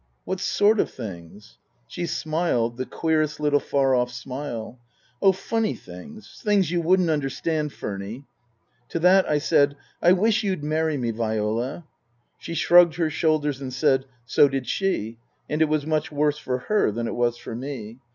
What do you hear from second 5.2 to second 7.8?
Oh, funny things things you wouldn't understand,